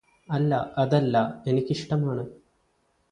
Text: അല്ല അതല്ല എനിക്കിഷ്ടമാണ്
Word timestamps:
അല്ല 0.29 0.53
അതല്ല 0.77 1.17
എനിക്കിഷ്ടമാണ് 1.47 2.23